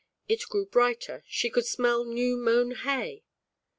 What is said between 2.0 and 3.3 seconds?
new mown hay.